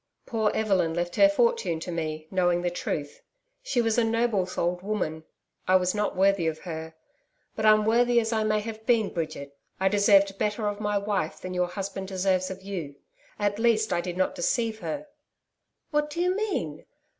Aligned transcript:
'Poor 0.25 0.49
Evelyn 0.55 0.95
left 0.95 1.15
her 1.17 1.29
fortune 1.29 1.79
to 1.79 1.91
me, 1.91 2.27
knowing 2.31 2.63
the 2.63 2.71
truth. 2.71 3.21
She 3.61 3.81
was 3.83 3.99
a 3.99 4.03
noble 4.03 4.47
souled 4.47 4.81
woman. 4.81 5.25
I 5.67 5.75
was 5.75 5.93
not 5.93 6.15
worthy 6.15 6.47
of 6.47 6.57
her. 6.61 6.95
But 7.55 7.67
unworthy 7.67 8.19
as 8.19 8.33
I 8.33 8.43
may 8.43 8.61
have 8.61 8.83
been, 8.87 9.13
Bridget, 9.13 9.55
I 9.79 9.89
deserved 9.89 10.39
better 10.39 10.67
of 10.67 10.79
my 10.79 10.97
wife 10.97 11.39
than 11.39 11.53
your 11.53 11.67
husband 11.67 12.07
deserves 12.07 12.49
of 12.49 12.63
you. 12.63 12.95
At 13.37 13.59
least, 13.59 13.93
I 13.93 14.01
did 14.01 14.17
not 14.17 14.33
deceive 14.33 14.79
her.' 14.79 15.05
'What 15.91 16.09
do 16.09 16.19
you 16.19 16.35
mean? 16.35 16.83